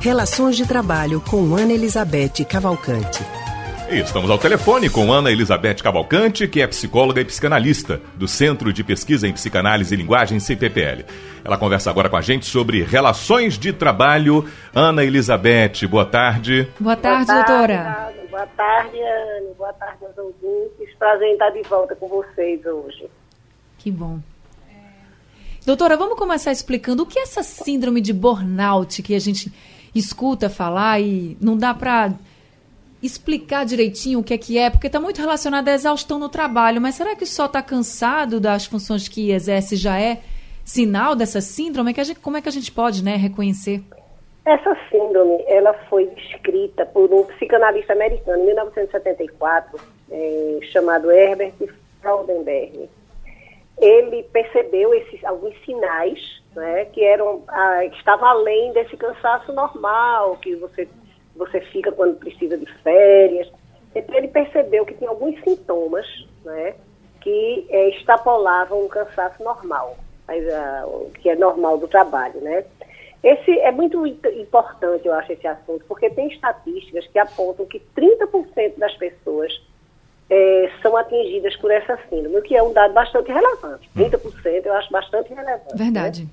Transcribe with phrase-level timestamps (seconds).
[0.00, 3.20] Relações de Trabalho com Ana Elizabeth Cavalcante.
[3.90, 8.84] Estamos ao telefone com Ana Elizabeth Cavalcante, que é psicóloga e psicanalista do Centro de
[8.84, 11.04] Pesquisa em Psicanálise e Linguagem CPPL.
[11.44, 14.48] Ela conversa agora com a gente sobre relações de trabalho.
[14.72, 16.68] Ana Elizabeth, boa tarde.
[16.78, 18.12] Boa tarde, boa tarde doutora.
[18.30, 19.54] Boa tarde, Ana.
[19.58, 20.94] Boa tarde aos ouvintes.
[20.96, 23.10] Prazer em estar de volta com vocês hoje.
[23.76, 24.20] Que bom.
[25.66, 29.52] Doutora, vamos começar explicando o que é essa síndrome de burnout que a gente
[29.94, 32.12] escuta falar e não dá para
[33.02, 36.80] explicar direitinho o que é que é, porque está muito relacionado à exaustão no trabalho.
[36.80, 40.20] Mas será que só está cansado das funções que exerce já é
[40.64, 41.94] sinal dessa síndrome?
[41.96, 43.82] É gente, como é que a gente pode né, reconhecer?
[44.44, 49.78] Essa síndrome, ela foi descrita por um psicanalista americano em 1974,
[50.10, 51.52] é, chamado Herbert
[52.00, 52.88] Fraudenberg.
[53.80, 60.56] Ele percebeu esses alguns sinais né, que eram ah, estava além desse cansaço normal que
[60.56, 60.88] você
[61.36, 63.48] você fica quando precisa de férias.
[63.94, 66.06] Então ele percebeu que tinha alguns sintomas,
[66.44, 66.74] né,
[67.20, 72.64] que é, extrapolavam um cansaço normal, mas, uh, que é normal do trabalho, né.
[73.22, 78.78] Esse é muito importante, eu acho, esse assunto, porque tem estatísticas que apontam que 30%
[78.78, 79.52] das pessoas
[80.30, 83.88] é, são atingidas por essa síndrome, o que é um dado bastante relevante.
[83.96, 84.60] 30% hum.
[84.64, 85.76] eu acho bastante relevante.
[85.76, 85.84] Né?
[85.84, 86.22] Verdade.
[86.22, 86.28] Né?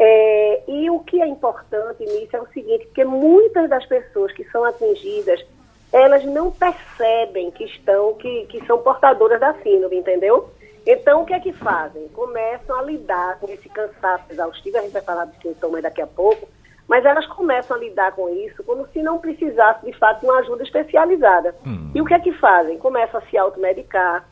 [0.00, 4.44] É, e o que é importante nisso é o seguinte, que muitas das pessoas que
[4.44, 5.44] são atingidas,
[5.92, 10.50] elas não percebem que estão, que, que são portadoras da síndrome, entendeu?
[10.86, 12.06] Então, o que é que fazem?
[12.08, 16.06] Começam a lidar com esse cansaço exaustivo, a gente vai falar de sintomas daqui a
[16.06, 16.48] pouco,
[16.88, 20.38] mas elas começam a lidar com isso como se não precisasse, de fato, de uma
[20.38, 21.54] ajuda especializada.
[21.66, 21.90] Hum.
[21.94, 22.78] E o que é que fazem?
[22.78, 24.26] Começam a se automedicar,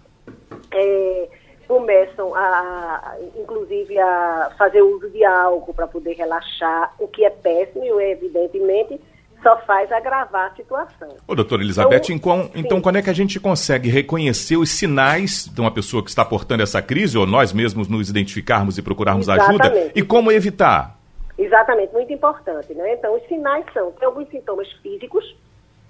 [0.73, 1.29] é,
[1.69, 7.85] começam a, inclusive, a fazer uso de álcool para poder relaxar, o que é péssimo
[7.85, 8.99] e, evidentemente,
[9.43, 11.09] só faz agravar a situação.
[11.29, 15.61] Ô, doutora Elizabeth, então, então quando é que a gente consegue reconhecer os sinais de
[15.61, 19.63] uma pessoa que está portando essa crise, ou nós mesmos nos identificarmos e procurarmos Exatamente.
[19.63, 20.96] ajuda, e como evitar?
[21.39, 22.95] Exatamente, muito importante, né?
[22.95, 25.37] Então, os sinais são, tem alguns sintomas físicos,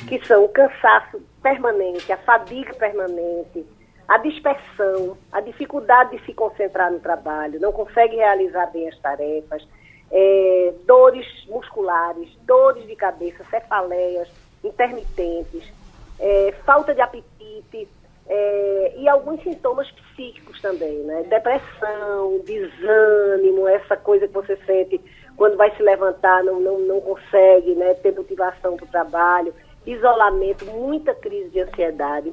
[0.09, 3.65] que são o cansaço permanente, a fadiga permanente,
[4.09, 9.67] a dispersão, a dificuldade de se concentrar no trabalho, não consegue realizar bem as tarefas,
[10.11, 14.29] é, dores musculares, dores de cabeça, cefaleias
[14.63, 15.73] intermitentes,
[16.19, 17.89] é, falta de apetite
[18.29, 21.25] é, e alguns sintomas psíquicos também, né?
[21.25, 25.01] Depressão, desânimo, essa coisa que você sente
[25.37, 29.55] quando vai se levantar, não, não, não consegue né, ter motivação para o trabalho,
[29.87, 32.33] isolamento, muita crise de ansiedade.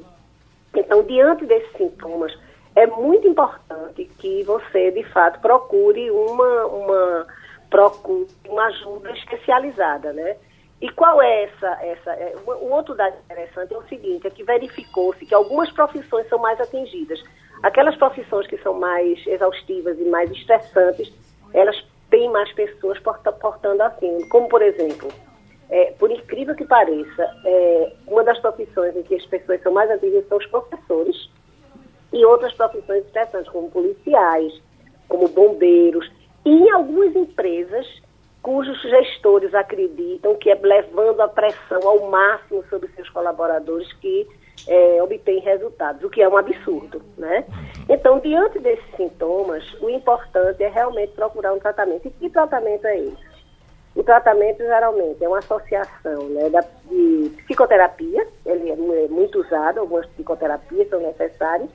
[0.74, 2.36] Então, diante desses sintomas,
[2.74, 7.26] é muito importante que você, de fato, procure uma, uma,
[7.70, 10.36] procure uma ajuda especializada, né?
[10.80, 11.68] E qual é essa?
[11.82, 16.28] essa é, o outro dado interessante é o seguinte, é que verificou-se que algumas profissões
[16.28, 17.22] são mais atingidas.
[17.62, 21.10] Aquelas profissões que são mais exaustivas e mais estressantes,
[22.24, 22.98] têm mais pessoas
[23.40, 25.08] portando assim, como por exemplo,
[25.68, 29.90] é, por incrível que pareça, é, uma das profissões em que as pessoas são mais
[29.90, 31.30] atingidas são os professores
[32.12, 34.54] e outras profissões estressantes, como policiais,
[35.08, 36.10] como bombeiros,
[36.44, 37.86] e em algumas empresas
[38.40, 44.26] cujos gestores acreditam que é levando a pressão ao máximo sobre seus colaboradores que
[44.68, 47.44] é, obtém resultados, o que é um absurdo, né?
[47.88, 52.06] Então, diante desses sintomas, o importante é realmente procurar um tratamento.
[52.06, 53.34] E que tratamento é esse?
[53.94, 59.78] O tratamento geralmente é uma associação né, da, de psicoterapia, ele é, é muito usado,
[59.78, 61.70] algumas psicoterapias são necessárias,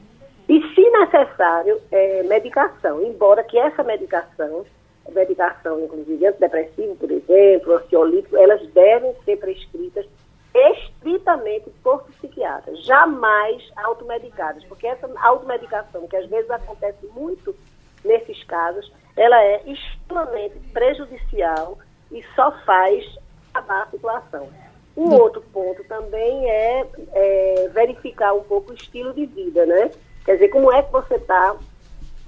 [0.50, 4.66] e, se necessário, é, medicação, embora que essa medicação,
[5.12, 10.06] medicação inclusive antidepressivo, por exemplo, ansiolítico, elas devem ser prescritas
[10.54, 17.56] estritamente por psiquiatras, jamais automedicadas, porque essa automedicação, que às vezes acontece muito
[18.10, 21.78] nesses casos, ela é extremamente prejudicial
[22.12, 23.06] e só faz
[23.54, 24.50] acabar a situação.
[24.98, 29.92] Um outro ponto também é, é, verificar um pouco o estilo de vida, né?
[30.26, 31.56] Quer dizer, como é que você está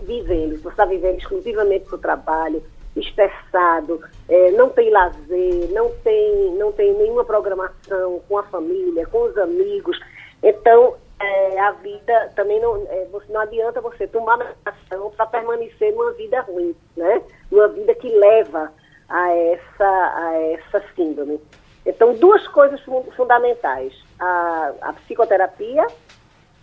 [0.02, 0.62] vivendo?
[0.62, 2.64] Você está vivendo exclusivamente para o trabalho,
[2.96, 9.24] estressado, é, não tem lazer, não tem, não tem nenhuma programação com a família, com
[9.24, 10.00] os amigos.
[10.44, 16.12] Então, é, a vida também não, é, não adianta você tomar medicação para permanecer numa
[16.14, 17.22] vida ruim, né?
[17.52, 18.72] Uma vida que leva
[19.10, 21.40] a essa, a essa síndrome.
[21.86, 22.80] Então, duas coisas
[23.16, 23.94] fundamentais.
[24.20, 25.86] A, a psicoterapia,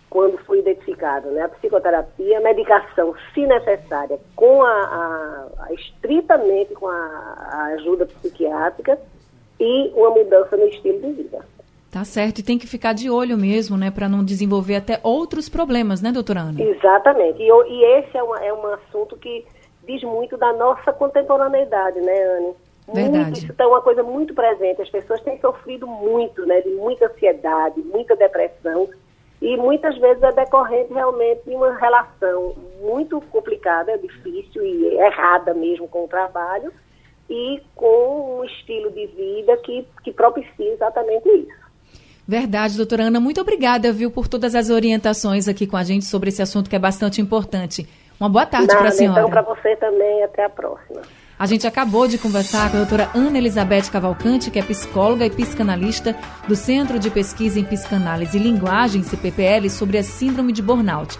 [0.09, 1.43] quando foi identificado, né?
[1.43, 8.97] A psicoterapia, medicação, se necessária, com a, a, a estritamente com a, a, ajuda psiquiátrica
[9.59, 11.45] e uma mudança no estilo de vida.
[11.91, 15.49] Tá certo, e tem que ficar de olho mesmo, né, para não desenvolver até outros
[15.49, 16.61] problemas, né, doutora Ana?
[16.61, 19.43] Exatamente, e, e esse é, uma, é um assunto que
[19.87, 22.53] diz muito da nossa contemporaneidade, né, Anne?
[22.93, 23.25] Verdade.
[23.31, 27.07] Muito, isso é uma coisa muito presente, as pessoas têm sofrido muito, né, de muita
[27.07, 28.87] ansiedade, muita depressão,
[29.41, 35.87] e muitas vezes é decorrente realmente de uma relação muito complicada, difícil e errada mesmo
[35.87, 36.71] com o trabalho,
[37.29, 41.68] e com um estilo de vida que, que propicia exatamente isso.
[42.29, 43.19] Verdade, doutora Ana.
[43.19, 46.75] Muito obrigada, viu, por todas as orientações aqui com a gente sobre esse assunto que
[46.75, 47.89] é bastante importante.
[48.19, 49.21] Uma boa tarde para a senhora.
[49.21, 50.23] Então, para você também.
[50.23, 51.01] Até a próxima.
[51.39, 55.31] A gente acabou de conversar com a doutora Ana Elizabeth Cavalcante, que é psicóloga e
[55.31, 56.15] psicanalista
[56.47, 61.17] do Centro de Pesquisa em Psicanálise e Linguagem, CPPL, sobre a síndrome de burnout.